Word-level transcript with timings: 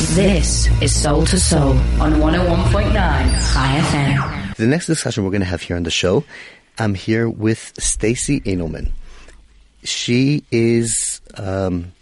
This 0.00 0.66
is 0.82 0.98
Soul 0.98 1.26
to 1.26 1.38
Soul 1.38 1.72
on 2.00 2.14
101.9 2.14 2.92
Chai 2.92 3.80
FM. 3.80 4.56
The 4.56 4.66
next 4.66 4.86
discussion 4.86 5.24
we're 5.24 5.30
going 5.30 5.42
to 5.42 5.46
have 5.46 5.60
here 5.60 5.76
on 5.76 5.82
the 5.82 5.90
show, 5.90 6.24
I'm 6.78 6.94
here 6.94 7.28
with 7.28 7.74
Stacey 7.78 8.40
Edelman. 8.40 8.92
She 9.84 10.42
is 10.50 11.20
um, 11.36 11.92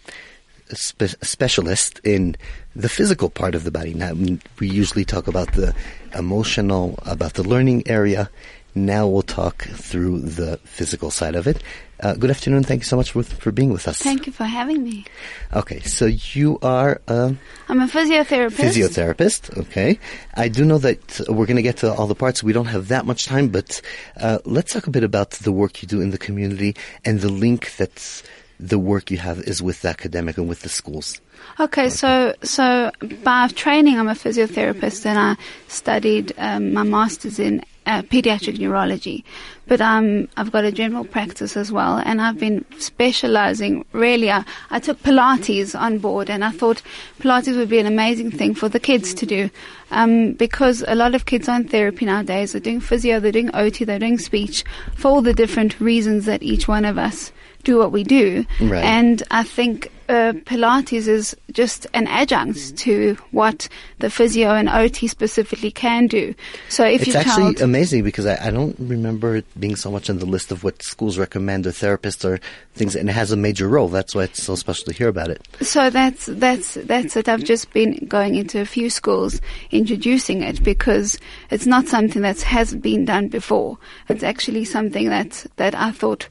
a 0.71 0.75
spe- 0.75 1.21
specialist 1.21 1.99
in 2.05 2.37
the 2.73 2.87
physical 2.87 3.29
part 3.29 3.53
of 3.53 3.65
the 3.65 3.71
body. 3.71 3.93
Now, 3.93 4.13
we 4.13 4.69
usually 4.69 5.03
talk 5.03 5.27
about 5.27 5.51
the 5.51 5.75
emotional, 6.17 6.97
about 7.05 7.33
the 7.33 7.43
learning 7.43 7.83
area. 7.87 8.29
Now 8.75 9.07
we'll 9.07 9.23
talk 9.23 9.63
through 9.63 10.21
the 10.21 10.57
physical 10.63 11.11
side 11.11 11.35
of 11.35 11.47
it. 11.47 11.61
Uh, 12.01 12.13
good 12.13 12.29
afternoon. 12.29 12.63
Thank 12.63 12.81
you 12.81 12.85
so 12.85 12.95
much 12.95 13.11
for, 13.11 13.23
for 13.23 13.51
being 13.51 13.71
with 13.73 13.87
us. 13.87 13.99
Thank 13.99 14.25
you 14.25 14.31
for 14.31 14.45
having 14.45 14.83
me. 14.83 15.05
Okay, 15.53 15.81
so 15.81 16.05
you 16.05 16.57
are 16.61 17.01
a 17.07 17.35
I'm 17.67 17.81
a 17.81 17.87
physiotherapist. 17.87 18.51
physiotherapist. 18.51 19.57
Okay, 19.57 19.99
I 20.33 20.47
do 20.47 20.63
know 20.63 20.77
that 20.77 21.19
we're 21.27 21.45
going 21.45 21.57
to 21.57 21.61
get 21.61 21.77
to 21.77 21.93
all 21.93 22.07
the 22.07 22.15
parts. 22.15 22.41
We 22.41 22.53
don't 22.53 22.67
have 22.67 22.87
that 22.87 23.05
much 23.05 23.25
time, 23.25 23.49
but 23.49 23.81
uh, 24.15 24.39
let's 24.45 24.71
talk 24.71 24.87
a 24.87 24.91
bit 24.91 25.03
about 25.03 25.31
the 25.31 25.51
work 25.51 25.81
you 25.81 25.87
do 25.87 25.99
in 25.99 26.11
the 26.11 26.17
community 26.17 26.75
and 27.03 27.19
the 27.19 27.29
link 27.29 27.75
that 27.77 28.23
the 28.59 28.79
work 28.79 29.09
you 29.11 29.17
have 29.17 29.39
is 29.39 29.61
with 29.61 29.81
the 29.81 29.89
academic 29.89 30.37
and 30.37 30.47
with 30.47 30.61
the 30.61 30.69
schools. 30.69 31.19
Okay, 31.59 31.89
so 31.89 32.33
so 32.43 32.91
by 33.23 33.47
training, 33.49 33.97
I'm 33.99 34.07
a 34.07 34.13
physiotherapist, 34.13 35.05
and 35.05 35.17
I 35.19 35.35
studied 35.67 36.33
um, 36.37 36.73
my 36.73 36.83
master's 36.83 37.39
in 37.39 37.63
uh, 37.89 38.03
pediatric 38.03 38.59
neurology. 38.59 39.25
But 39.65 39.81
um, 39.81 40.29
I've 40.37 40.51
got 40.51 40.63
a 40.63 40.71
general 40.71 41.05
practice 41.05 41.57
as 41.57 41.71
well, 41.71 41.97
and 41.97 42.21
I've 42.21 42.39
been 42.39 42.63
specializing. 42.77 43.83
Really, 43.91 44.31
I, 44.31 44.45
I 44.69 44.79
took 44.79 45.01
Pilates 45.01 45.79
on 45.79 45.97
board, 45.97 46.29
and 46.29 46.45
I 46.45 46.51
thought 46.51 46.83
Pilates 47.19 47.57
would 47.57 47.69
be 47.69 47.79
an 47.79 47.87
amazing 47.87 48.31
thing 48.31 48.53
for 48.53 48.69
the 48.69 48.79
kids 48.79 49.13
to 49.15 49.25
do, 49.25 49.49
um, 49.91 50.33
because 50.33 50.83
a 50.87 50.95
lot 50.95 51.15
of 51.15 51.25
kids 51.25 51.49
are 51.49 51.57
in 51.57 51.67
therapy 51.67 52.05
nowadays. 52.05 52.51
They're 52.51 52.61
doing 52.61 52.79
physio, 52.79 53.19
they're 53.19 53.31
doing 53.31 53.53
OT, 53.55 53.85
they're 53.85 53.99
doing 53.99 54.19
speech, 54.19 54.63
for 54.95 55.09
all 55.09 55.21
the 55.21 55.33
different 55.33 55.79
reasons 55.79 56.25
that 56.25 56.43
each 56.43 56.67
one 56.67 56.85
of 56.85 56.97
us 56.97 57.31
do 57.63 57.77
what 57.77 57.91
we 57.91 58.03
do. 58.03 58.45
Right. 58.61 58.83
And 58.83 59.21
I 59.31 59.43
think 59.43 59.91
uh, 60.09 60.33
Pilates 60.45 61.07
is 61.07 61.35
just 61.51 61.85
an 61.93 62.07
adjunct 62.07 62.77
to 62.77 63.15
what 63.31 63.69
the 63.99 64.09
physio 64.09 64.55
and 64.55 64.67
OT 64.67 65.07
specifically 65.07 65.69
can 65.69 66.07
do. 66.07 66.33
So 66.67 66.83
if 66.83 67.05
It's 67.05 67.15
actually 67.15 67.53
child, 67.53 67.61
amazing 67.61 68.03
because 68.03 68.25
I, 68.25 68.47
I 68.47 68.49
don't 68.49 68.75
remember 68.79 69.35
it 69.35 69.45
being 69.59 69.75
so 69.75 69.91
much 69.91 70.09
on 70.09 70.17
the 70.17 70.25
list 70.25 70.51
of 70.51 70.63
what 70.63 70.81
schools 70.81 71.19
recommend 71.19 71.67
or 71.67 71.71
therapists 71.71 72.25
or 72.25 72.39
things, 72.73 72.95
and 72.95 73.07
it 73.07 73.13
has 73.13 73.31
a 73.31 73.37
major 73.37 73.67
role. 73.67 73.87
That's 73.87 74.15
why 74.15 74.23
it's 74.23 74.41
so 74.41 74.55
special 74.55 74.85
to 74.85 74.93
hear 74.93 75.09
about 75.09 75.29
it. 75.29 75.47
so 75.61 75.89
that's 75.91 76.25
that's 76.25 76.73
that's 76.73 77.15
it. 77.15 77.29
I've 77.29 77.43
just 77.43 77.71
been 77.71 78.05
going 78.07 78.35
into 78.35 78.59
a 78.59 78.65
few 78.65 78.89
schools 78.89 79.41
introducing 79.69 80.41
it 80.41 80.63
because 80.63 81.19
it's 81.51 81.67
not 81.67 81.87
something 81.87 82.23
that 82.23 82.41
has 82.41 82.73
been 82.73 83.05
done 83.05 83.27
before. 83.27 83.77
It's 84.07 84.23
actually 84.23 84.65
something 84.65 85.09
that 85.09 85.45
that 85.57 85.75
I 85.75 85.91
thought. 85.91 86.27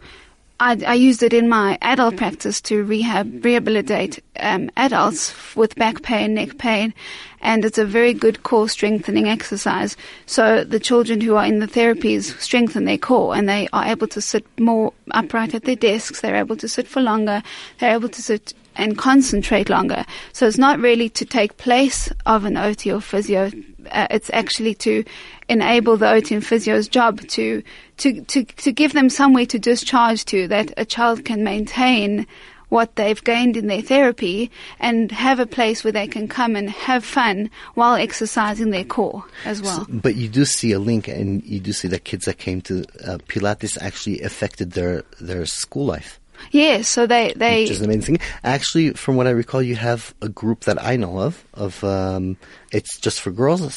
I, 0.60 0.76
I 0.86 0.94
used 0.94 1.22
it 1.22 1.32
in 1.32 1.48
my 1.48 1.78
adult 1.82 2.16
practice 2.16 2.60
to 2.62 2.82
rehab, 2.82 3.44
rehabilitate 3.44 4.22
um, 4.40 4.70
adults 4.76 5.32
with 5.54 5.76
back 5.76 6.02
pain, 6.02 6.34
neck 6.34 6.58
pain, 6.58 6.94
and 7.40 7.64
it's 7.64 7.78
a 7.78 7.84
very 7.84 8.12
good 8.12 8.42
core 8.42 8.68
strengthening 8.68 9.28
exercise. 9.28 9.96
So 10.26 10.64
the 10.64 10.80
children 10.80 11.20
who 11.20 11.36
are 11.36 11.44
in 11.44 11.60
the 11.60 11.68
therapies 11.68 12.36
strengthen 12.40 12.86
their 12.86 12.98
core, 12.98 13.36
and 13.36 13.48
they 13.48 13.68
are 13.72 13.86
able 13.86 14.08
to 14.08 14.20
sit 14.20 14.44
more 14.58 14.92
upright 15.12 15.54
at 15.54 15.62
their 15.62 15.76
desks. 15.76 16.20
They're 16.20 16.34
able 16.34 16.56
to 16.56 16.68
sit 16.68 16.88
for 16.88 17.00
longer. 17.00 17.42
They're 17.78 17.94
able 17.94 18.08
to 18.08 18.22
sit 18.22 18.52
and 18.78 18.96
concentrate 18.96 19.68
longer. 19.68 20.06
So 20.32 20.46
it's 20.46 20.56
not 20.56 20.78
really 20.78 21.10
to 21.10 21.24
take 21.24 21.56
place 21.58 22.10
of 22.24 22.44
an 22.44 22.56
OT 22.56 22.90
or 22.92 23.00
physio. 23.00 23.50
Uh, 23.90 24.06
it's 24.10 24.30
actually 24.32 24.74
to 24.74 25.04
enable 25.48 25.96
the 25.96 26.08
OT 26.08 26.34
and 26.34 26.46
physio's 26.46 26.88
job 26.88 27.20
to, 27.28 27.62
to, 27.98 28.22
to, 28.22 28.44
to 28.44 28.72
give 28.72 28.92
them 28.92 29.10
somewhere 29.10 29.46
to 29.46 29.58
discharge 29.58 30.24
to 30.26 30.46
that 30.48 30.72
a 30.76 30.84
child 30.84 31.24
can 31.24 31.42
maintain 31.42 32.26
what 32.68 32.96
they've 32.96 33.22
gained 33.24 33.56
in 33.56 33.66
their 33.66 33.82
therapy 33.82 34.50
and 34.78 35.10
have 35.10 35.40
a 35.40 35.46
place 35.46 35.82
where 35.82 35.92
they 35.92 36.06
can 36.06 36.28
come 36.28 36.54
and 36.54 36.70
have 36.70 37.04
fun 37.04 37.50
while 37.74 37.94
exercising 37.94 38.70
their 38.70 38.84
core 38.84 39.24
as 39.44 39.62
well. 39.62 39.86
But 39.88 40.16
you 40.16 40.28
do 40.28 40.44
see 40.44 40.72
a 40.72 40.78
link, 40.78 41.08
and 41.08 41.42
you 41.44 41.60
do 41.60 41.72
see 41.72 41.88
that 41.88 42.04
kids 42.04 42.26
that 42.26 42.38
came 42.38 42.60
to 42.62 42.84
uh, 43.04 43.18
Pilates 43.28 43.78
actually 43.80 44.20
affected 44.20 44.72
their 44.72 45.02
their 45.20 45.46
school 45.46 45.86
life, 45.86 46.17
Yes, 46.50 46.88
so 46.88 47.06
they, 47.06 47.32
they, 47.36 47.62
which 47.62 47.70
is 47.70 47.80
an 47.80 47.90
amazing 47.90 48.16
thing. 48.16 48.26
Actually, 48.44 48.90
from 48.90 49.16
what 49.16 49.26
I 49.26 49.30
recall, 49.30 49.62
you 49.62 49.76
have 49.76 50.14
a 50.22 50.28
group 50.28 50.60
that 50.60 50.82
I 50.82 50.96
know 50.96 51.20
of. 51.20 51.44
Of 51.54 51.82
um, 51.84 52.36
it's 52.72 52.98
just 52.98 53.20
for 53.20 53.30
girls, 53.30 53.60
for 53.60 53.70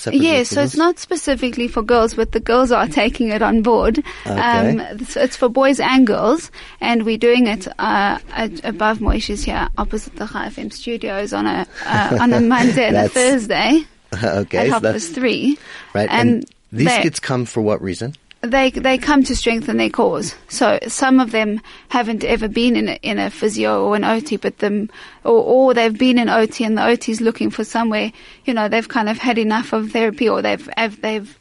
so 0.43 0.61
it's 0.61 0.75
not 0.75 0.99
specifically 0.99 1.67
for 1.67 1.81
girls, 1.81 2.13
but 2.13 2.31
the 2.31 2.39
girls 2.39 2.71
are 2.71 2.87
taking 3.01 3.29
it 3.29 3.41
on 3.41 3.61
board. 3.61 4.03
Um, 4.25 4.79
it's, 4.79 5.17
it's 5.17 5.35
for 5.35 5.49
boys 5.49 5.79
and 5.79 6.05
girls, 6.05 6.51
and 6.79 7.03
we're 7.05 7.17
doing 7.17 7.47
it 7.47 7.67
uh, 7.79 8.19
at, 8.31 8.63
above 8.65 8.99
Moishes 8.99 9.43
here, 9.43 9.67
opposite 9.77 10.15
the 10.15 10.27
Chai 10.27 10.47
FM 10.49 10.71
studios 10.71 11.33
on 11.33 11.45
a 11.45 11.65
uh, 11.85 12.17
on 12.19 12.33
a 12.33 12.41
Monday 12.51 12.87
and 12.87 12.97
a 12.97 13.09
Thursday 13.09 13.83
okay. 14.23 14.69
at 14.69 14.71
so 14.71 14.79
that's 14.79 15.07
three. 15.09 15.57
right. 15.93 16.09
and 16.09 16.29
And, 16.29 16.45
these 16.71 16.91
kids 16.99 17.19
come 17.19 17.45
for 17.45 17.61
what 17.61 17.81
reason? 17.81 18.15
They 18.41 18.71
they 18.71 18.97
come 18.97 19.23
to 19.23 19.35
strengthen 19.35 19.77
their 19.77 19.89
cause. 19.89 20.35
So 20.49 20.79
some 20.87 21.19
of 21.19 21.31
them 21.31 21.61
haven't 21.89 22.23
ever 22.23 22.47
been 22.47 22.75
in 22.75 22.89
a, 22.89 22.99
in 23.01 23.19
a 23.19 23.29
physio 23.29 23.85
or 23.85 23.95
an 23.95 24.03
OT, 24.03 24.37
but 24.37 24.57
them 24.57 24.89
or, 25.23 25.43
or 25.43 25.73
they've 25.73 25.97
been 25.97 26.17
in 26.17 26.27
OT 26.29 26.63
and 26.63 26.77
the 26.77 26.85
OT 26.85 27.11
is 27.11 27.21
looking 27.21 27.51
for 27.51 27.63
somewhere. 27.63 28.11
You 28.45 28.53
know, 28.53 28.67
they've 28.67 28.87
kind 28.87 29.09
of 29.09 29.17
had 29.17 29.37
enough 29.37 29.73
of 29.73 29.91
therapy, 29.91 30.27
or 30.27 30.41
they've 30.41 30.69
they've 31.01 31.37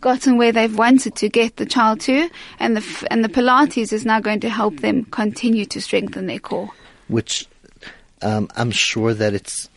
gotten 0.00 0.36
where 0.36 0.52
they've 0.52 0.76
wanted 0.76 1.14
to 1.16 1.28
get 1.28 1.56
the 1.56 1.66
child 1.66 2.00
to, 2.00 2.28
and 2.58 2.76
the 2.76 3.06
and 3.10 3.24
the 3.24 3.28
Pilates 3.28 3.92
is 3.92 4.04
now 4.04 4.20
going 4.20 4.40
to 4.40 4.48
help 4.48 4.80
them 4.80 5.04
continue 5.04 5.64
to 5.66 5.80
strengthen 5.80 6.26
their 6.26 6.40
core. 6.40 6.70
Which 7.08 7.46
um, 8.22 8.48
I'm 8.56 8.70
sure 8.72 9.14
that 9.14 9.34
it's 9.34 9.68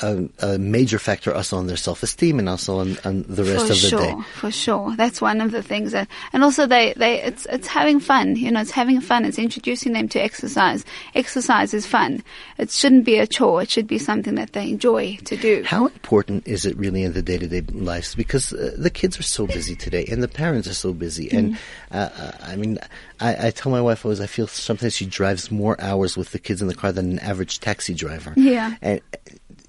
a, 0.00 0.28
a 0.40 0.58
major 0.58 0.98
factor 1.00 1.34
also 1.34 1.56
on 1.56 1.66
their 1.66 1.76
self-esteem 1.76 2.38
and 2.38 2.48
also 2.48 2.78
on, 2.78 2.96
on 3.04 3.24
the 3.28 3.42
rest 3.42 3.66
for 3.66 3.72
of 3.72 3.80
the 3.80 3.88
sure, 3.88 4.00
day. 4.00 4.12
For 4.12 4.22
sure, 4.22 4.24
for 4.34 4.50
sure. 4.50 4.96
that's 4.96 5.20
one 5.20 5.40
of 5.40 5.50
the 5.50 5.62
things 5.62 5.90
that, 5.92 6.06
and 6.32 6.44
also 6.44 6.66
they, 6.66 6.94
they, 6.96 7.20
it's, 7.22 7.46
it's 7.46 7.66
having 7.66 7.98
fun. 7.98 8.36
You 8.36 8.52
know, 8.52 8.60
it's 8.60 8.70
having 8.70 9.00
fun. 9.00 9.24
It's 9.24 9.38
introducing 9.38 9.94
them 9.94 10.08
to 10.10 10.22
exercise. 10.22 10.84
Exercise 11.14 11.74
is 11.74 11.86
fun. 11.86 12.22
It 12.58 12.70
shouldn't 12.70 13.04
be 13.04 13.18
a 13.18 13.26
chore. 13.26 13.62
It 13.62 13.70
should 13.70 13.88
be 13.88 13.98
something 13.98 14.36
that 14.36 14.52
they 14.52 14.70
enjoy 14.70 15.16
to 15.24 15.36
do. 15.36 15.64
How 15.64 15.86
important 15.86 16.46
is 16.46 16.64
it 16.64 16.76
really 16.76 17.02
in 17.02 17.14
the 17.14 17.22
day-to-day 17.22 17.62
lives? 17.72 18.14
Because 18.14 18.52
uh, 18.52 18.76
the 18.78 18.90
kids 18.90 19.18
are 19.18 19.24
so 19.24 19.46
busy 19.46 19.74
today, 19.74 20.06
and 20.10 20.22
the 20.22 20.28
parents 20.28 20.68
are 20.68 20.74
so 20.74 20.92
busy. 20.92 21.28
And 21.32 21.48
Mm-hmm. 21.48 21.96
uh, 21.96 22.10
uh, 22.18 22.32
I 22.42 22.56
mean, 22.56 22.78
I, 23.20 23.46
I 23.46 23.50
tell 23.52 23.72
my 23.72 23.80
wife 23.80 24.04
always, 24.04 24.20
I 24.20 24.26
feel 24.26 24.46
sometimes 24.46 24.94
she 24.94 25.06
drives 25.06 25.50
more 25.50 25.80
hours 25.80 26.14
with 26.14 26.32
the 26.32 26.38
kids 26.38 26.60
in 26.60 26.68
the 26.68 26.74
car 26.74 26.92
than 26.92 27.12
an 27.12 27.18
average 27.20 27.60
taxi 27.60 27.94
driver. 27.94 28.34
Yeah. 28.36 28.74
And 28.82 29.00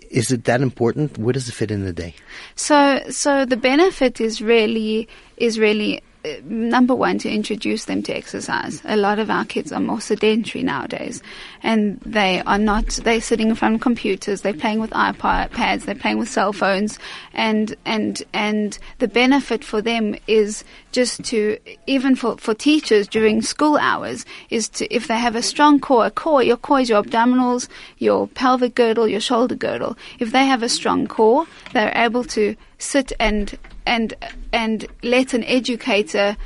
is 0.09 0.31
it 0.31 0.45
that 0.45 0.61
important? 0.61 1.17
Where 1.17 1.33
does 1.33 1.47
it 1.47 1.53
fit 1.53 1.71
in 1.71 1.85
the 1.85 1.93
day? 1.93 2.15
So, 2.55 3.01
so 3.09 3.45
the 3.45 3.57
benefit 3.57 4.19
is 4.19 4.41
really, 4.41 5.07
is 5.37 5.59
really, 5.59 6.01
Uh, 6.25 6.34
number 6.44 6.94
one, 6.94 7.18
to 7.18 7.30
introduce 7.31 7.85
them 7.85 8.03
to 8.03 8.13
exercise. 8.13 8.81
A 8.84 8.97
lot 8.97 9.19
of 9.19 9.30
our 9.30 9.46
kids 9.46 9.72
are 9.72 9.80
more 9.80 10.02
sedentary 10.02 10.66
nowadays 10.66 11.24
and 11.63 11.97
they 12.02 12.41
are 12.41 12.57
not, 12.57 12.88
they're 12.88 13.22
sitting 13.22 13.47
in 13.47 13.56
front 13.56 13.75
of 13.75 13.80
computers, 13.80 14.41
they're 14.41 14.53
playing 14.53 14.81
with 14.81 14.90
iPads, 14.91 15.85
they're 15.85 15.96
playing 15.96 16.18
with 16.18 16.28
cell 16.28 16.52
phones 16.52 17.00
and, 17.34 17.74
and, 17.85 18.22
and 18.34 18.80
the 18.97 19.07
benefit 19.07 19.63
for 19.63 19.81
them 19.81 20.13
is 20.28 20.66
just 20.91 21.24
to, 21.24 21.57
even 21.88 22.18
for, 22.18 22.38
for 22.38 22.53
teachers 22.53 23.07
during 23.07 23.41
school 23.41 23.78
hours, 23.78 24.25
is 24.50 24.68
to, 24.68 24.94
if 24.94 25.07
they 25.07 25.18
have 25.18 25.38
a 25.38 25.41
strong 25.41 25.80
core, 25.80 26.07
a 26.07 26.12
core, 26.12 26.44
your 26.44 26.57
core 26.57 26.81
is 26.81 26.90
your 26.90 27.01
abdominals, 27.01 27.69
your 27.97 28.28
pelvic 28.28 28.75
girdle, 28.75 29.07
your 29.07 29.22
shoulder 29.22 29.56
girdle. 29.56 29.97
If 30.19 30.34
they 30.34 30.45
have 30.48 30.63
a 30.63 30.69
strong 30.69 31.07
core, 31.07 31.45
they're 31.72 31.94
able 31.95 32.25
to 32.25 32.57
sit 32.77 33.13
and, 33.22 33.57
and, 33.89 34.13
and 34.53 34.88
let 35.01 35.33
an 35.33 35.44
educator 35.44 36.38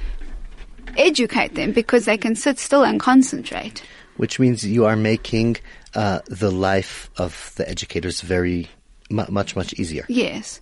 educate 0.98 1.56
them 1.56 1.74
because 1.74 2.06
they 2.06 2.18
can 2.18 2.36
sit 2.36 2.58
still 2.58 2.84
and 2.84 3.00
concentrate. 3.00 3.84
Which 4.18 4.40
means 4.40 4.66
you 4.66 4.86
are 4.86 4.96
making 4.96 5.58
uh, 5.94 6.20
the 6.28 6.52
life 6.52 7.10
of 7.18 7.52
the 7.58 7.68
educators 7.68 8.22
very 8.22 8.70
mu- 9.10 9.26
much 9.30 9.56
much 9.56 9.74
easier. 9.74 10.06
Yes. 10.08 10.62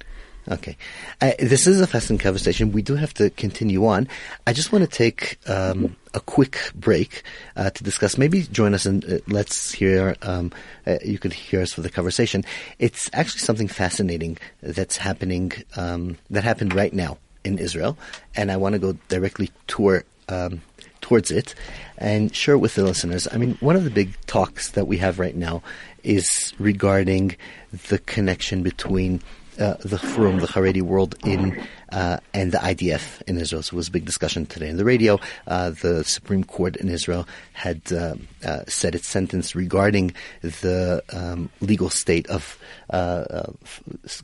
Okay. 0.49 0.75
Uh, 1.21 1.33
this 1.37 1.67
is 1.67 1.79
a 1.81 1.87
fascinating 1.87 2.23
conversation. 2.23 2.71
We 2.71 2.81
do 2.81 2.95
have 2.95 3.13
to 3.15 3.29
continue 3.29 3.85
on. 3.85 4.07
I 4.47 4.53
just 4.53 4.71
want 4.71 4.83
to 4.83 4.89
take 4.89 5.37
um, 5.47 5.95
a 6.13 6.19
quick 6.19 6.59
break 6.75 7.23
uh, 7.55 7.69
to 7.69 7.83
discuss. 7.83 8.17
Maybe 8.17 8.43
join 8.43 8.73
us 8.73 8.85
and 8.85 9.03
uh, 9.05 9.17
let's 9.27 9.71
hear. 9.71 10.15
Um, 10.21 10.51
uh, 10.85 10.97
you 11.03 11.17
could 11.17 11.33
hear 11.33 11.61
us 11.61 11.73
for 11.73 11.81
the 11.81 11.89
conversation. 11.89 12.43
It's 12.79 13.09
actually 13.13 13.39
something 13.39 13.67
fascinating 13.67 14.37
that's 14.61 14.97
happening. 14.97 15.51
Um, 15.75 16.17
that 16.29 16.43
happened 16.43 16.73
right 16.73 16.93
now 16.93 17.17
in 17.43 17.57
Israel, 17.57 17.97
and 18.35 18.51
I 18.51 18.57
want 18.57 18.73
to 18.73 18.79
go 18.79 18.93
directly 19.07 19.51
toward 19.67 20.05
um, 20.29 20.61
towards 21.01 21.31
it 21.31 21.55
and 21.97 22.33
share 22.33 22.55
it 22.55 22.59
with 22.59 22.75
the 22.75 22.83
listeners. 22.83 23.27
I 23.31 23.37
mean, 23.37 23.57
one 23.59 23.75
of 23.75 23.83
the 23.83 23.89
big 23.89 24.15
talks 24.27 24.71
that 24.71 24.85
we 24.85 24.97
have 24.97 25.19
right 25.19 25.35
now 25.35 25.61
is 26.03 26.53
regarding 26.57 27.35
the 27.89 27.99
connection 27.99 28.63
between 28.63 29.21
uh, 29.59 29.75
the 29.79 29.97
Frum, 29.97 30.39
the 30.39 30.47
Haredi 30.47 30.81
world 30.81 31.15
in 31.25 31.61
uh, 31.91 32.17
and 32.33 32.51
the 32.51 32.57
IDF 32.57 33.21
in 33.23 33.37
Israel. 33.37 33.61
So 33.61 33.73
it 33.73 33.77
was 33.77 33.89
a 33.89 33.91
big 33.91 34.05
discussion 34.05 34.45
today 34.45 34.69
in 34.69 34.77
the 34.77 34.85
radio. 34.85 35.19
Uh, 35.47 35.71
the 35.71 36.03
Supreme 36.03 36.43
Court 36.43 36.75
in 36.77 36.89
Israel 36.89 37.27
had 37.53 37.81
uh, 37.91 38.15
uh, 38.45 38.61
said 38.67 38.95
its 38.95 39.07
sentence 39.07 39.55
regarding 39.55 40.13
the 40.41 41.03
um, 41.11 41.49
legal 41.59 41.89
state 41.89 42.27
of 42.27 42.57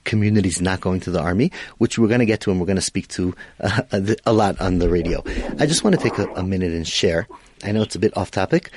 communities 0.03 0.61
not 0.61 0.81
going 0.81 0.99
to 1.01 1.11
the 1.11 1.21
army, 1.21 1.51
which 1.77 1.99
we're 1.99 2.07
going 2.07 2.19
to 2.19 2.25
get 2.25 2.41
to 2.41 2.51
and 2.51 2.59
we're 2.59 2.65
going 2.65 2.75
to 2.77 2.81
speak 2.81 3.07
to 3.09 3.35
a, 3.59 4.15
a, 4.25 4.33
lot 4.33 4.59
on 4.61 4.79
the 4.79 4.89
radio. 4.89 5.23
I 5.59 5.65
just 5.65 5.83
want 5.83 5.95
to 5.95 6.01
take 6.01 6.17
a, 6.17 6.27
a 6.33 6.43
minute 6.43 6.71
and 6.71 6.87
share. 6.87 7.27
I 7.63 7.71
know 7.71 7.81
it's 7.81 7.95
a 7.95 7.99
bit 7.99 8.15
off 8.15 8.31
topic. 8.31 8.71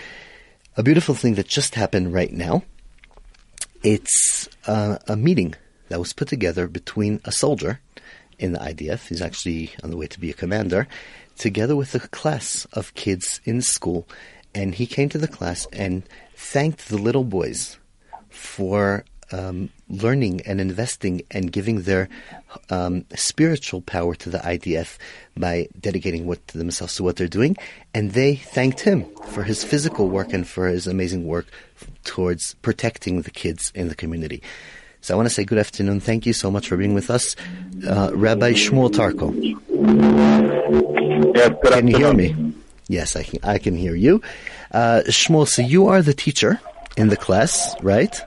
A 0.77 0.83
beautiful 0.83 1.15
thing 1.15 1.35
that 1.35 1.47
just 1.47 1.75
happened 1.75 2.13
right 2.13 2.33
now. 2.33 2.63
It's 3.83 4.49
a 4.67 5.17
meeting 5.17 5.55
that 5.91 5.99
was 5.99 6.15
put 6.15 6.29
together 6.29 6.67
between 6.67 7.21
a 7.25 7.33
soldier 7.33 7.81
in 8.39 8.53
the 8.53 8.59
IDF, 8.59 9.09
he's 9.09 9.21
actually 9.21 9.71
on 9.83 9.91
the 9.91 9.97
way 9.97 10.07
to 10.07 10.19
be 10.19 10.31
a 10.31 10.35
commander, 10.35 10.89
together 11.37 11.77
with 11.77 11.95
a 11.95 12.01
class 12.09 12.67
of 12.73 12.95
kids 12.95 13.41
in 13.45 13.61
school. 13.61 14.09
And 14.55 14.75
he 14.75 14.87
came 14.87 15.11
to 15.11 15.19
the 15.19 15.29
class 15.29 15.67
and 15.73 16.03
thanked 16.35 16.89
the 16.89 16.97
little 16.97 17.25
boys 17.25 17.77
for 18.31 19.05
um, 19.33 19.71
learning 19.89 20.41
and 20.43 20.61
investing 20.61 21.23
and 21.31 21.53
giving 21.53 21.83
their 21.83 22.09
um, 22.71 23.05
spiritual 23.15 23.81
power 23.81 24.15
to 24.15 24.31
the 24.31 24.39
IDF 24.39 24.97
by 25.37 25.69
dedicating 25.79 26.27
what 26.27 26.47
to 26.49 26.59
themselves 26.59 26.97
to 26.97 27.03
what 27.03 27.17
they're 27.17 27.29
doing, 27.29 27.57
and 27.95 28.13
they 28.13 28.35
thanked 28.37 28.81
him 28.81 29.05
for 29.29 29.43
his 29.43 29.63
physical 29.63 30.09
work 30.09 30.33
and 30.33 30.49
for 30.49 30.67
his 30.67 30.87
amazing 30.87 31.27
work 31.27 31.47
towards 32.05 32.55
protecting 32.55 33.23
the 33.23 33.31
kids 33.31 33.71
in 33.75 33.89
the 33.89 33.95
community. 33.95 34.43
So 35.03 35.15
I 35.15 35.17
want 35.17 35.29
to 35.29 35.35
say 35.35 35.45
good 35.45 35.59
afternoon. 35.59 36.01
Thank 36.01 36.27
you 36.27 36.33
so 36.33 36.51
much 36.51 36.69
for 36.69 36.77
being 36.77 36.95
with 36.95 37.11
us, 37.11 37.35
uh, 37.87 38.11
Rabbi 38.15 38.53
Shmuel 38.53 38.91
Tarko. 38.91 39.33
Yes, 41.35 41.51
good 41.63 41.73
Can 41.73 41.89
you 41.89 41.97
hear 41.97 42.13
me? 42.13 42.55
Yes, 42.89 43.17
I 43.17 43.23
can, 43.23 43.41
I 43.43 43.59
can 43.59 43.77
hear 43.77 43.95
you. 43.95 44.21
Uh, 44.71 45.03
Shmuel, 45.07 45.49
so 45.49 45.63
you 45.63 45.87
are 45.87 46.03
the 46.03 46.13
teacher 46.13 46.61
in 46.97 47.09
the 47.09 47.17
class, 47.17 47.81
right? 47.83 48.21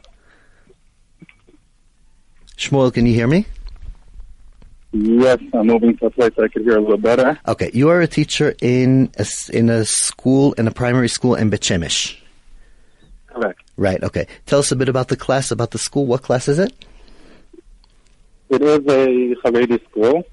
Shmuel, 2.57 2.93
can 2.93 3.05
you 3.05 3.13
hear 3.13 3.27
me? 3.27 3.45
Yes, 4.93 5.39
I'm 5.53 5.67
moving 5.67 5.97
to 5.97 6.05
a 6.05 6.09
place 6.11 6.31
I 6.37 6.47
can 6.47 6.63
hear 6.63 6.77
a 6.77 6.81
little 6.81 6.97
better. 6.97 7.39
Okay, 7.47 7.71
you 7.73 7.89
are 7.89 8.01
a 8.01 8.07
teacher 8.07 8.55
in 8.61 9.11
a, 9.17 9.25
in 9.51 9.69
a 9.69 9.85
school, 9.85 10.53
in 10.53 10.67
a 10.67 10.71
primary 10.71 11.09
school 11.09 11.35
in 11.35 11.49
Bet 11.49 11.61
Shemesh. 11.61 12.15
Correct. 13.33 13.62
Right. 13.77 14.03
Okay. 14.03 14.27
Tell 14.45 14.59
us 14.59 14.71
a 14.71 14.75
bit 14.75 14.89
about 14.89 15.07
the 15.07 15.15
class, 15.15 15.51
about 15.51 15.71
the 15.71 15.80
school. 15.80 16.06
What 16.06 16.21
class 16.21 16.47
is 16.47 16.59
it? 16.59 16.74
It 18.50 18.62
is 18.62 18.80
a 18.80 19.35
Haredi 19.41 19.83
school. 19.89 20.24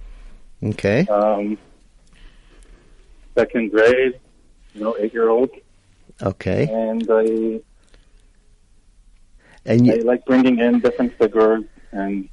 Okay. 0.63 1.07
Um, 1.07 1.57
second 3.35 3.71
grade, 3.71 4.21
you 4.75 4.83
know, 4.83 4.97
eight 4.99 5.15
year 5.15 5.31
old. 5.31 5.51
Okay. 6.23 6.69
And 6.71 7.09
I, 7.11 7.61
and 9.65 9.87
you, 9.87 9.95
I 9.95 9.97
like 9.99 10.27
bringing 10.27 10.59
in 10.59 10.81
different 10.81 11.17
figures 11.17 11.65
and 11.93 12.29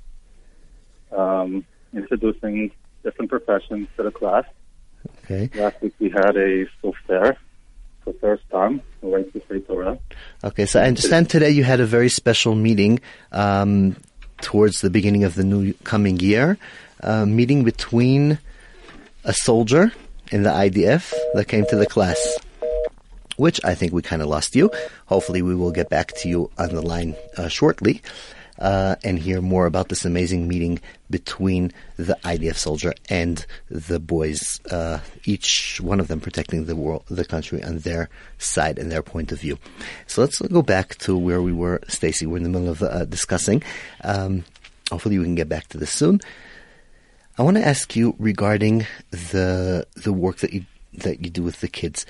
um, 1.15 1.65
introducing 1.93 2.71
different 3.03 3.31
professions 3.31 3.87
to 3.95 4.03
the 4.03 4.11
class. 4.11 4.43
Okay. 5.23 5.49
Last 5.55 5.81
week 5.81 5.93
we 5.99 6.09
had 6.09 6.35
a 6.35 6.65
school 6.77 6.95
fair 7.07 7.37
the 8.07 8.13
first 8.19 8.49
time, 8.49 8.81
right 9.01 9.31
to 9.33 9.41
say 9.49 9.59
Torah. 9.59 9.99
Okay, 10.43 10.65
so 10.65 10.81
I 10.81 10.87
understand 10.87 11.29
today 11.29 11.51
you 11.51 11.63
had 11.63 11.79
a 11.79 11.85
very 11.85 12.09
special 12.09 12.55
meeting 12.55 12.99
um, 13.31 13.97
towards 14.41 14.81
the 14.81 14.89
beginning 14.89 15.25
of 15.25 15.35
the 15.35 15.43
new 15.43 15.73
coming 15.83 16.19
year, 16.19 16.57
a 17.01 17.25
meeting 17.25 17.63
between 17.63 18.39
a 19.25 19.33
soldier 19.33 19.91
in 20.31 20.43
the 20.43 20.49
IDF 20.49 21.13
that 21.33 21.47
came 21.49 21.65
to 21.67 21.75
the 21.75 21.85
class, 21.85 22.17
which 23.35 23.59
I 23.63 23.75
think 23.75 23.91
we 23.91 24.01
kind 24.01 24.21
of 24.21 24.29
lost 24.29 24.55
you. 24.55 24.71
Hopefully, 25.07 25.41
we 25.41 25.53
will 25.53 25.71
get 25.71 25.89
back 25.89 26.13
to 26.21 26.29
you 26.29 26.49
on 26.57 26.69
the 26.69 26.81
line 26.81 27.15
uh, 27.37 27.49
shortly 27.49 28.01
uh, 28.59 28.95
and 29.03 29.19
hear 29.19 29.41
more 29.41 29.65
about 29.65 29.89
this 29.89 30.05
amazing 30.05 30.47
meeting 30.47 30.79
between 31.09 31.71
the 31.95 32.17
IDF 32.23 32.55
soldier 32.55 32.93
and 33.09 33.45
the 33.69 33.99
boys, 33.99 34.59
uh, 34.71 34.99
each 35.25 35.79
one 35.81 35.99
of 35.99 36.07
them 36.07 36.19
protecting 36.19 36.65
the 36.65 36.75
world, 36.75 37.03
the 37.09 37.25
country 37.25 37.63
on 37.63 37.79
their 37.79 38.09
side 38.37 38.77
and 38.77 38.91
their 38.91 39.03
point 39.03 39.31
of 39.31 39.39
view. 39.39 39.57
So 40.07 40.21
let's 40.21 40.39
go 40.39 40.61
back 40.61 40.95
to 40.99 41.17
where 41.17 41.41
we 41.41 41.53
were, 41.53 41.81
Stacey. 41.87 42.25
We're 42.25 42.37
in 42.37 42.43
the 42.43 42.49
middle 42.49 42.69
of 42.69 42.83
uh, 42.83 43.05
discussing. 43.05 43.63
Um, 44.03 44.43
hopefully, 44.89 45.19
we 45.19 45.25
can 45.25 45.35
get 45.35 45.49
back 45.49 45.67
to 45.69 45.77
this 45.77 45.91
soon. 45.91 46.21
I 47.37 47.43
want 47.43 47.57
to 47.57 47.65
ask 47.65 47.95
you 47.95 48.15
regarding 48.17 48.87
the 49.11 49.85
the 49.95 50.11
work 50.13 50.37
that 50.37 50.53
you 50.53 50.65
that 50.93 51.23
you 51.23 51.29
do 51.29 51.43
with 51.43 51.61
the 51.61 51.67
kids. 51.67 52.05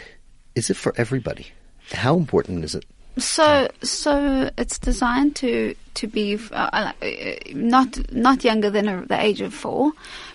Is 0.55 0.69
it 0.69 0.77
for 0.77 0.93
everybody? 0.97 1.47
How 1.91 2.15
important 2.17 2.63
is 2.63 2.75
it 2.75 2.85
so, 3.17 3.67
so 3.81 4.49
it's 4.57 4.79
designed 4.79 5.35
to 5.37 5.75
to 5.95 6.07
be 6.07 6.37
uh, 6.51 6.91
uh, 7.01 7.07
not 7.53 8.13
not 8.13 8.43
younger 8.43 8.69
than 8.69 8.87
a, 8.87 9.05
the 9.05 9.19
age 9.19 9.41
of 9.41 9.53
four, 9.53 9.91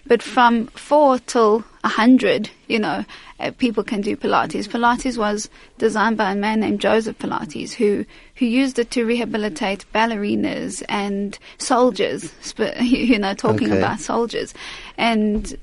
but 0.07 0.23
from 0.23 0.67
four 0.69 1.19
till 1.21 1.65
a 1.85 1.89
hundred. 1.89 2.51
You 2.67 2.81
know, 2.81 3.05
uh, 3.39 3.53
people 3.59 3.85
can 3.85 4.01
do 4.01 4.17
Pilates. 4.17 4.69
Pilates 4.69 5.17
was 5.17 5.49
designed 5.79 6.17
by 6.17 6.33
a 6.33 6.35
man 6.35 6.61
named 6.61 6.81
Joseph 6.81 7.19
Pilates, 7.19 7.73
who 7.73 8.05
who 8.37 8.47
used 8.47 8.79
it 8.79 8.91
to 8.93 9.05
rehabilitate 9.05 9.85
ballerinas 9.95 10.83
and 10.89 11.39
soldiers. 11.59 12.33
You 12.81 13.19
know, 13.19 13.35
talking 13.35 13.69
okay. 13.71 13.79
about 13.79 14.01
soldiers, 14.01 14.55
and 14.99 15.57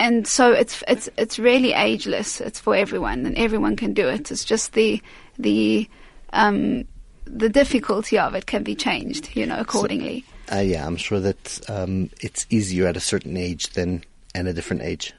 and 0.00 0.26
so 0.26 0.52
it's 0.52 0.82
it's 0.88 1.08
it's 1.18 1.38
really 1.38 1.72
ageless. 1.72 2.40
It's 2.40 2.60
for 2.60 2.74
everyone, 2.74 3.26
and 3.26 3.36
everyone 3.36 3.76
can 3.76 3.92
do 3.92 4.08
it. 4.08 4.30
It's 4.30 4.44
just 4.44 4.72
the 4.72 5.02
the 5.38 5.88
um, 6.32 6.84
the 7.24 7.48
difficulty 7.48 8.18
of 8.18 8.34
it 8.34 8.46
can 8.46 8.62
be 8.62 8.74
changed, 8.74 9.30
you 9.34 9.46
know, 9.46 9.58
accordingly. 9.58 10.24
So, 10.48 10.56
uh, 10.56 10.60
yeah, 10.60 10.86
I'm 10.86 10.96
sure 10.96 11.20
that 11.20 11.60
um, 11.68 12.10
it's 12.20 12.46
easier 12.50 12.86
at 12.86 12.96
a 12.96 13.00
certain 13.00 13.36
age 13.36 13.70
than 13.70 14.04
at 14.34 14.46
a 14.46 14.52
different 14.52 14.82
age. 14.82 15.12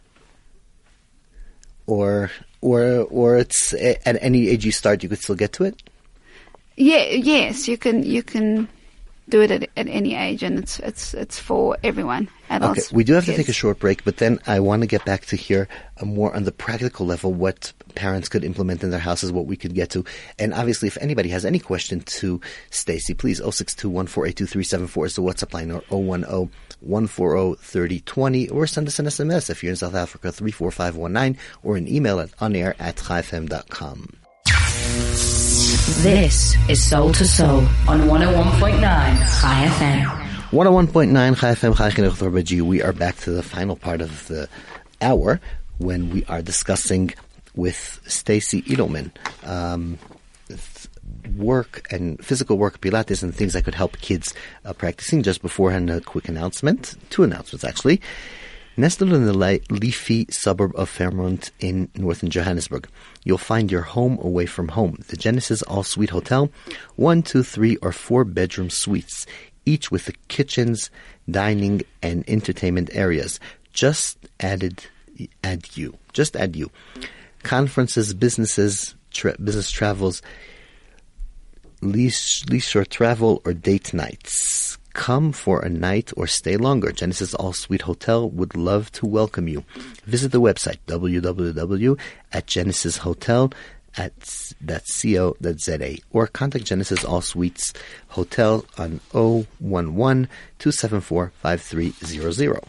Or, 1.87 2.31
or, 2.61 3.07
or 3.09 3.37
it's 3.37 3.73
at 3.73 4.17
any 4.21 4.49
age 4.49 4.65
you 4.65 4.71
start, 4.71 5.03
you 5.03 5.09
could 5.09 5.19
still 5.19 5.35
get 5.35 5.53
to 5.53 5.65
it. 5.65 5.81
Yeah, 6.75 7.03
yes, 7.09 7.67
you 7.67 7.77
can. 7.77 8.03
You 8.03 8.23
can 8.23 8.69
do 9.29 9.41
it 9.41 9.51
at, 9.51 9.63
at 9.77 9.87
any 9.87 10.15
age, 10.15 10.43
and 10.43 10.59
it's 10.59 10.79
it's 10.79 11.13
it's 11.13 11.39
for 11.39 11.77
everyone. 11.83 12.29
Adults, 12.49 12.87
okay, 12.87 12.95
we 12.95 13.03
do 13.03 13.13
have 13.13 13.25
kids. 13.25 13.37
to 13.37 13.43
take 13.43 13.49
a 13.49 13.53
short 13.53 13.79
break, 13.79 14.03
but 14.03 14.17
then 14.17 14.39
I 14.47 14.59
want 14.59 14.81
to 14.81 14.87
get 14.87 15.05
back 15.05 15.25
to 15.27 15.35
here 15.35 15.67
more 16.03 16.35
on 16.35 16.43
the 16.43 16.51
practical 16.51 17.05
level 17.05 17.33
what 17.33 17.71
parents 17.95 18.27
could 18.27 18.43
implement 18.43 18.83
in 18.83 18.89
their 18.89 18.99
houses, 18.99 19.31
what 19.31 19.45
we 19.45 19.55
could 19.55 19.75
get 19.75 19.91
to, 19.91 20.03
and 20.37 20.53
obviously, 20.53 20.87
if 20.87 20.97
anybody 20.97 21.29
has 21.29 21.45
any 21.45 21.59
question 21.59 22.01
to 22.01 22.41
Stacey, 22.71 23.13
please 23.13 23.39
062-1482374 23.39 25.05
is 25.05 25.15
the 25.15 25.21
WhatsApp 25.21 25.53
line, 25.53 25.71
or 25.71 25.81
010 25.89 26.49
140 26.81 28.49
or 28.49 28.67
send 28.67 28.87
us 28.87 28.99
an 28.99 29.05
SMS 29.05 29.49
if 29.49 29.63
you're 29.63 29.71
in 29.71 29.75
South 29.75 29.95
Africa 29.95 30.31
34519, 30.31 31.37
or 31.63 31.75
an 31.75 31.87
email 31.87 32.19
at 32.19 32.31
onair 32.37 32.73
at. 32.79 32.99
This 35.97 36.55
is 36.69 36.81
Soul 36.81 37.11
to 37.13 37.25
Soul 37.25 37.57
on 37.87 38.01
101.9 38.01 38.79
Chai 38.79 39.67
FM. 39.67 40.05
101.9 40.51 41.37
Chai 41.37 41.51
FM, 41.51 41.75
Chai 41.75 41.89
Chinuch 41.89 42.61
We 42.61 42.81
are 42.81 42.93
back 42.93 43.17
to 43.17 43.31
the 43.31 43.43
final 43.43 43.75
part 43.75 43.99
of 43.99 44.27
the 44.27 44.47
hour 45.01 45.41
when 45.79 46.11
we 46.11 46.23
are 46.25 46.41
discussing 46.41 47.11
with 47.55 47.99
Stacey 48.05 48.61
Edelman 48.61 49.11
um, 49.43 49.97
work 51.35 51.85
and 51.91 52.23
physical 52.23 52.57
work, 52.57 52.79
Pilates, 52.79 53.21
and 53.21 53.35
things 53.35 53.53
that 53.53 53.65
could 53.65 53.75
help 53.75 53.97
kids 53.97 54.33
uh, 54.63 54.73
practicing. 54.73 55.21
Just 55.23 55.41
beforehand, 55.41 55.89
a 55.89 55.99
quick 55.99 56.29
announcement, 56.29 56.95
two 57.09 57.23
announcements 57.23 57.65
actually. 57.65 57.99
Nestled 58.79 59.11
in 59.11 59.25
the 59.25 59.61
leafy 59.69 60.25
suburb 60.29 60.71
of 60.73 60.87
Fairmount 60.87 61.51
in 61.59 61.89
northern 61.95 62.29
Johannesburg, 62.29 62.87
you'll 63.25 63.37
find 63.37 63.69
your 63.69 63.81
home 63.81 64.17
away 64.21 64.45
from 64.45 64.69
home. 64.69 65.03
The 65.09 65.17
Genesis 65.17 65.61
All 65.63 65.83
Suite 65.83 66.11
Hotel, 66.11 66.49
one, 66.95 67.21
two, 67.21 67.43
three, 67.43 67.75
or 67.81 67.91
four 67.91 68.23
bedroom 68.23 68.69
suites, 68.69 69.25
each 69.65 69.91
with 69.91 70.05
the 70.05 70.15
kitchens, 70.29 70.89
dining, 71.29 71.81
and 72.01 72.23
entertainment 72.29 72.89
areas. 72.93 73.41
Just 73.73 74.17
added, 74.39 74.85
add 75.43 75.75
you. 75.75 75.97
Just 76.13 76.37
add 76.37 76.55
you. 76.55 76.71
Conferences, 77.43 78.13
businesses, 78.13 78.95
tra- 79.11 79.35
business 79.43 79.69
travels, 79.71 80.21
leisure 81.81 82.85
travel, 82.85 83.41
or 83.43 83.53
date 83.53 83.93
nights 83.93 84.78
come 84.93 85.31
for 85.31 85.59
a 85.61 85.69
night 85.69 86.11
or 86.17 86.27
stay 86.27 86.57
longer. 86.57 86.91
Genesis 86.91 87.33
All 87.33 87.53
Suite 87.53 87.83
Hotel 87.83 88.29
would 88.29 88.55
love 88.55 88.91
to 88.93 89.05
welcome 89.05 89.47
you. 89.47 89.63
Visit 90.05 90.31
the 90.31 90.41
website 90.41 90.77
www 90.87 91.99
at 92.31 92.47
at 93.97 94.13
s- 94.21 94.53
co 94.61 95.35
that's 95.41 95.65
za 95.65 95.97
or 96.11 96.27
contact 96.27 96.65
Genesis 96.65 97.03
All 97.03 97.21
Suites 97.21 97.73
Hotel 98.09 98.63
on 98.77 98.99
011 99.13 100.27
274 100.59 101.31
5300. 101.41 102.59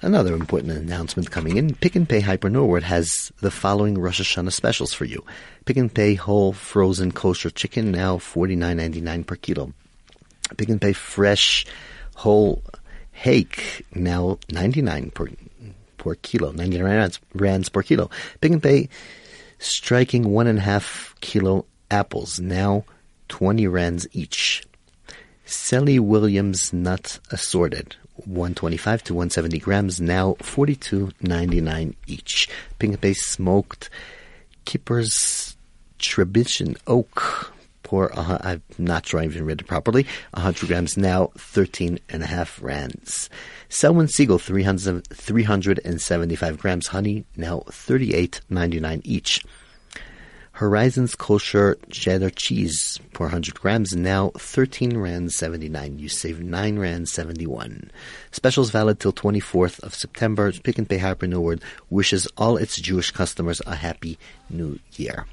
Another 0.00 0.34
important 0.34 0.72
announcement 0.72 1.30
coming 1.30 1.56
in. 1.56 1.74
Pick 1.74 1.96
and 1.96 2.06
Pay 2.08 2.20
Hyper 2.20 2.50
Norwood 2.50 2.82
has 2.82 3.32
the 3.40 3.50
following 3.50 3.96
Rosh 3.98 4.20
Hashanah 4.20 4.52
specials 4.52 4.92
for 4.92 5.04
you. 5.06 5.24
Pick 5.64 5.78
and 5.78 5.92
Pay 5.92 6.14
whole 6.14 6.52
frozen 6.52 7.10
kosher 7.10 7.48
chicken 7.50 7.90
now 7.90 8.18
forty 8.18 8.54
nine 8.54 8.76
ninety 8.76 9.00
nine 9.00 9.24
per 9.24 9.36
kilo. 9.36 9.72
And 10.58 10.80
Pay 10.80 10.92
fresh 10.92 11.66
whole 12.16 12.62
hake 13.12 13.86
now 13.94 14.38
ninety 14.50 14.82
nine 14.82 15.10
per 15.10 15.28
per 15.98 16.14
kilo, 16.16 16.52
ninety 16.52 16.78
nine 16.78 16.86
rands, 16.86 17.20
rands 17.34 17.68
per 17.68 17.82
kilo. 17.82 18.10
And 18.42 18.62
Pay 18.62 18.88
striking 19.58 20.30
one 20.30 20.46
and 20.46 20.58
a 20.58 20.62
half 20.62 21.14
kilo 21.20 21.66
apples 21.90 22.40
now 22.40 22.84
twenty 23.28 23.66
rands 23.66 24.06
each. 24.12 24.64
Sally 25.46 25.98
Williams 25.98 26.72
nut 26.72 27.18
assorted, 27.30 27.96
125 28.16 29.04
to 29.04 29.14
170 29.14 29.58
grams, 29.58 30.00
now 30.00 30.34
42.99 30.40 31.94
each. 32.06 32.48
Pink 32.78 33.00
Bay 33.00 33.12
smoked 33.12 33.90
Kippers 34.64 35.56
Trebuchet 35.98 36.78
oak. 36.86 37.53
Pour, 37.84 38.10
uh, 38.18 38.38
I'm 38.42 38.62
not 38.78 39.06
sure 39.06 39.20
I 39.20 39.24
even 39.24 39.44
read 39.44 39.60
it 39.60 39.68
properly. 39.68 40.06
100 40.32 40.66
grams 40.66 40.96
now, 40.96 41.30
13 41.38 42.00
and 42.08 42.22
a 42.22 42.26
half 42.26 42.60
rands. 42.60 43.30
Selwyn 43.68 44.08
Siegel, 44.08 44.38
300, 44.38 45.06
375 45.06 46.58
grams. 46.58 46.88
Honey, 46.88 47.24
now 47.36 47.60
38.99 47.68 49.00
each. 49.04 49.44
Horizons 50.58 51.16
kosher 51.16 51.76
cheddar 51.90 52.30
cheese, 52.30 53.00
400 53.12 53.60
grams, 53.60 53.96
now 53.96 54.30
13 54.38 54.96
rand 54.96 55.32
79. 55.32 55.98
You 55.98 56.08
save 56.08 56.40
9 56.40 56.78
rand 56.78 57.08
71. 57.08 57.90
Specials 58.30 58.70
valid 58.70 59.00
till 59.00 59.12
24th 59.12 59.80
of 59.80 59.96
September. 59.96 60.52
Pick 60.52 60.78
and 60.78 60.88
Pay 60.88 60.98
Hyper 60.98 61.26
Norwood 61.26 61.60
wishes 61.90 62.28
all 62.38 62.56
its 62.56 62.80
Jewish 62.80 63.10
customers 63.10 63.60
a 63.66 63.74
happy 63.74 64.16
new 64.48 64.78
year. 64.92 65.26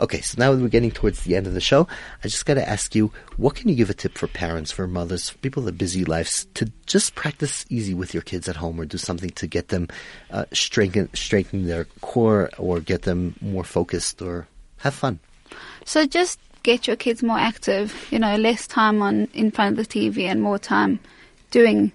Okay, 0.00 0.22
so 0.22 0.36
now 0.38 0.52
that 0.52 0.62
we're 0.62 0.68
getting 0.68 0.90
towards 0.90 1.24
the 1.24 1.36
end 1.36 1.46
of 1.46 1.52
the 1.52 1.60
show, 1.60 1.86
I 2.24 2.28
just 2.28 2.46
got 2.46 2.54
to 2.54 2.66
ask 2.66 2.94
you, 2.94 3.12
what 3.36 3.54
can 3.54 3.68
you 3.68 3.74
give 3.74 3.90
a 3.90 3.94
tip 3.94 4.16
for 4.16 4.26
parents, 4.26 4.72
for 4.72 4.86
mothers, 4.86 5.28
for 5.28 5.36
people 5.38 5.62
with 5.62 5.76
busy 5.76 6.06
lives, 6.06 6.46
to 6.54 6.72
just 6.86 7.14
practice 7.14 7.66
easy 7.68 7.92
with 7.92 8.14
your 8.14 8.22
kids 8.22 8.48
at 8.48 8.56
home, 8.56 8.80
or 8.80 8.86
do 8.86 8.96
something 8.96 9.28
to 9.30 9.46
get 9.46 9.68
them 9.68 9.88
uh, 10.30 10.46
strengthen 10.52 11.12
strengthen 11.14 11.66
their 11.66 11.84
core, 12.00 12.48
or 12.56 12.80
get 12.80 13.02
them 13.02 13.36
more 13.42 13.64
focused, 13.64 14.22
or 14.22 14.48
have 14.78 14.94
fun. 14.94 15.18
So 15.84 16.06
just 16.06 16.40
get 16.62 16.86
your 16.86 16.96
kids 16.96 17.22
more 17.22 17.38
active. 17.38 18.06
You 18.10 18.20
know, 18.20 18.36
less 18.36 18.66
time 18.66 19.02
on 19.02 19.28
in 19.34 19.50
front 19.50 19.78
of 19.78 19.86
the 19.86 20.00
TV 20.00 20.24
and 20.24 20.40
more 20.40 20.58
time 20.58 20.98
doing 21.50 21.92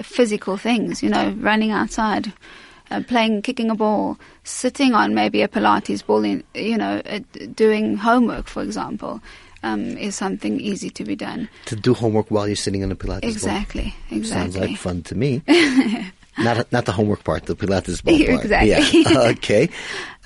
physical 0.00 0.56
things. 0.56 1.02
You 1.02 1.08
know, 1.08 1.34
running 1.40 1.72
outside, 1.72 2.32
uh, 2.90 3.02
playing, 3.06 3.42
kicking 3.42 3.70
a 3.70 3.74
ball, 3.74 4.18
sitting 4.44 4.94
on 4.94 5.14
maybe 5.14 5.42
a 5.42 5.48
Pilates 5.48 6.04
ball. 6.04 6.24
In, 6.24 6.44
you 6.54 6.76
know, 6.76 7.02
uh, 7.06 7.20
doing 7.54 7.96
homework, 7.96 8.46
for 8.46 8.62
example, 8.62 9.20
um, 9.62 9.96
is 9.98 10.14
something 10.14 10.60
easy 10.60 10.90
to 10.90 11.04
be 11.04 11.16
done. 11.16 11.48
To 11.66 11.76
do 11.76 11.94
homework 11.94 12.30
while 12.30 12.46
you're 12.46 12.56
sitting 12.56 12.82
on 12.82 12.92
a 12.92 12.96
Pilates 12.96 13.20
ball. 13.20 13.30
Exactly. 13.30 13.94
Exactly. 14.10 14.52
Sounds 14.52 14.56
like 14.56 14.76
fun 14.76 15.02
to 15.02 15.14
me. 15.14 15.42
not 16.38 16.70
not 16.72 16.84
the 16.84 16.92
homework 16.92 17.24
part, 17.24 17.46
the 17.46 17.56
Pilates 17.56 18.02
ball 18.02 18.16
part. 18.16 18.44
Exactly. 18.44 19.02
Yeah. 19.02 19.20
okay. 19.30 19.68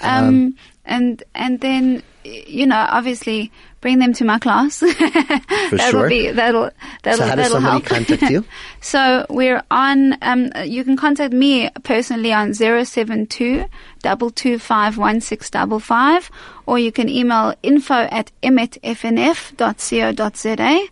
Um, 0.00 0.54
and 0.84 1.22
and 1.34 1.60
then 1.60 2.02
you 2.24 2.66
know 2.66 2.86
obviously 2.90 3.50
bring 3.80 3.98
them 3.98 4.12
to 4.12 4.24
my 4.24 4.38
class. 4.38 4.78
that'll 4.80 5.90
sure. 5.90 6.08
be 6.08 6.30
that'll 6.30 6.70
that'll 7.02 7.18
So 7.18 7.26
how 7.26 7.34
does 7.34 7.50
that'll 7.50 7.60
somebody 7.60 7.72
help. 7.80 7.84
contact 7.84 8.22
you? 8.30 8.44
so 8.80 9.26
we're 9.28 9.62
on. 9.70 10.16
Um, 10.22 10.50
you 10.64 10.84
can 10.84 10.96
contact 10.96 11.32
me 11.34 11.68
personally 11.82 12.32
on 12.32 12.54
zero 12.54 12.84
seven 12.84 13.26
two 13.26 13.64
double 14.00 14.30
two 14.30 14.58
five 14.58 14.96
one 14.98 15.20
six 15.20 15.50
double 15.50 15.80
five, 15.80 16.30
or 16.66 16.78
you 16.78 16.92
can 16.92 17.08
email 17.08 17.54
info 17.62 17.94
at 17.94 18.30
emetfnf.co.za. 18.42 20.88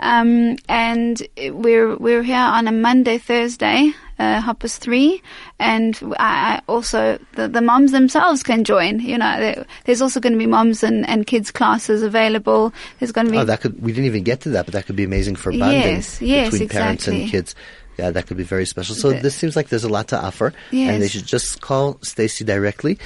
Um, 0.00 0.56
and 0.68 1.22
we're 1.36 1.94
we're 1.96 2.22
here 2.22 2.36
on 2.36 2.66
a 2.66 2.72
Monday, 2.72 3.18
Thursday, 3.18 3.92
uh, 4.18 4.40
Hoppers 4.40 4.78
three, 4.78 5.22
and 5.58 5.98
I, 6.18 6.56
I 6.56 6.62
also 6.68 7.18
the, 7.34 7.48
the 7.48 7.60
moms 7.60 7.92
themselves 7.92 8.42
can 8.42 8.64
join. 8.64 9.00
You 9.00 9.18
know, 9.18 9.36
there, 9.38 9.66
there's 9.84 10.00
also 10.00 10.18
going 10.18 10.32
to 10.32 10.38
be 10.38 10.46
moms 10.46 10.82
and, 10.82 11.06
and 11.08 11.26
kids 11.26 11.50
classes 11.50 12.02
available. 12.02 12.72
There's 12.98 13.12
going 13.12 13.26
to 13.26 13.32
be 13.32 13.38
Oh, 13.38 13.44
that 13.44 13.60
could 13.60 13.80
we 13.82 13.92
didn't 13.92 14.06
even 14.06 14.22
get 14.24 14.40
to 14.42 14.48
that, 14.50 14.64
but 14.64 14.72
that 14.72 14.86
could 14.86 14.96
be 14.96 15.04
amazing 15.04 15.36
for 15.36 15.52
bonding 15.52 15.80
Yes, 15.80 16.20
yes, 16.22 16.50
between 16.50 16.68
parents 16.70 17.06
and 17.06 17.28
kids. 17.28 17.54
Yeah, 17.98 18.10
that 18.10 18.26
could 18.26 18.38
be 18.38 18.44
very 18.44 18.64
special. 18.64 18.94
So 18.94 19.12
this 19.12 19.34
seems 19.34 19.56
like 19.56 19.68
there's 19.68 19.84
a 19.84 19.88
lot 19.90 20.08
to 20.08 20.18
offer, 20.18 20.54
Yes. 20.70 20.94
and 20.94 21.02
they 21.02 21.08
should 21.08 21.26
just 21.26 21.60
call 21.60 21.98
Stacey 22.02 22.44
directly. 22.44 22.98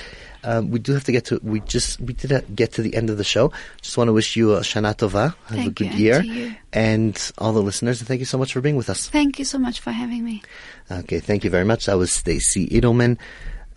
Um, 0.45 0.71
we 0.71 0.79
do 0.79 0.93
have 0.93 1.05
to 1.05 1.13
get 1.13 1.25
to. 1.27 1.41
We 1.43 1.61
just 1.61 2.01
we 2.01 2.13
did 2.13 2.33
uh, 2.33 2.43
get 2.55 2.73
to 2.73 2.83
the 2.83 2.95
end 2.95 3.11
of 3.11 3.17
the 3.17 3.25
show. 3.25 3.53
Just 3.81 3.97
want 3.97 4.09
to 4.09 4.13
wish 4.13 4.37
you 4.37 4.55
a 4.55 4.61
Shana 4.61 4.95
Tova, 4.95 5.35
have 5.47 5.67
a 5.67 5.71
good 5.71 5.95
you, 5.95 6.05
year, 6.05 6.17
and 6.19 6.25
to 6.27 6.35
you. 6.35 6.55
and 6.73 7.33
all 7.39 7.53
the 7.53 7.63
listeners. 7.63 8.01
And 8.01 8.09
thank 8.09 8.21
you 8.21 8.27
so 8.27 8.39
much 8.39 8.53
for 8.53 8.61
being 8.61 8.77
with 8.77 8.91
us. 8.91 9.09
Thank 9.09 9.39
you 9.39 9.45
so 9.45 9.59
much 9.59 9.81
for 9.81 9.91
having 9.91 10.25
me. 10.25 10.43
Okay, 10.91 11.21
thank 11.21 11.45
you 11.45 11.51
very 11.51 11.65
much. 11.65 11.87
That 11.87 11.97
was 11.97 12.13
Stacey 12.13 12.69
Edelman, 12.69 13.19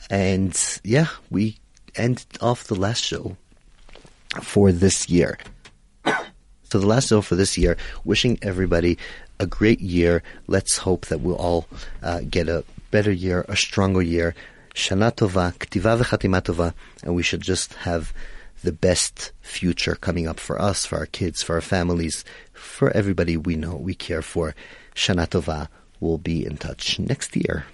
and 0.09 0.79
yeah, 0.83 1.07
we 1.31 1.57
end 1.95 2.25
off 2.41 2.65
the 2.65 2.75
last 2.75 3.03
show 3.03 3.38
for 4.41 4.71
this 4.71 5.09
year. 5.09 5.38
So 6.69 6.79
the 6.79 6.86
last 6.86 7.07
show 7.07 7.21
for 7.21 7.36
this 7.36 7.57
year, 7.57 7.77
wishing 8.03 8.38
everybody 8.41 8.97
a 9.39 9.45
great 9.45 9.79
year. 9.79 10.21
Let's 10.47 10.77
hope 10.77 11.05
that 11.05 11.21
we'll 11.21 11.38
all 11.38 11.65
uh, 12.03 12.21
get 12.29 12.50
a 12.50 12.65
better 12.91 13.12
year, 13.12 13.45
a 13.47 13.55
stronger 13.55 14.01
year. 14.01 14.36
Shana 14.77 15.12
Tova, 15.12 15.51
Ktiva 15.57 15.98
v'Chatima 15.98 16.39
Tova, 16.39 16.72
and 17.01 17.15
we 17.15 17.24
should 17.24 17.41
just 17.41 17.74
have 17.89 18.13
the 18.63 18.72
best 18.72 19.31
future 19.41 19.96
coming 19.96 20.27
up 20.27 20.39
for 20.39 20.62
us, 20.62 20.86
for 20.86 21.00
our 21.00 21.07
kids, 21.07 21.41
for 21.41 21.55
our 21.55 21.62
families, 21.62 22.24
for 22.53 22.91
everybody 22.91 23.38
we 23.38 23.55
know, 23.55 23.75
we 23.75 23.96
care 23.96 24.22
for. 24.22 24.53
Shana 24.93 25.27
Tova. 25.27 25.67
We'll 26.00 26.19
be 26.19 26.46
in 26.46 26.57
touch 26.57 27.00
next 27.00 27.36
year. 27.36 27.65